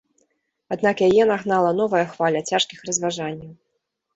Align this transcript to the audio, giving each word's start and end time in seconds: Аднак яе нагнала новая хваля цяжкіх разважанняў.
Аднак 0.75 1.03
яе 1.07 1.27
нагнала 1.31 1.69
новая 1.81 2.01
хваля 2.15 2.43
цяжкіх 2.49 2.79
разважанняў. 2.89 3.51